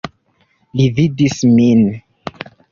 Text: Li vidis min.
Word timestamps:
Li 0.79 0.87
vidis 1.01 1.37
min. 1.61 1.87